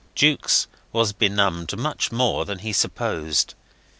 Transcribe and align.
Jukes 0.15 0.67
was 0.91 1.13
benumbed 1.13 1.77
much 1.77 2.11
more 2.11 2.43
than 2.43 2.57
he 2.57 2.73
supposed. 2.73 3.53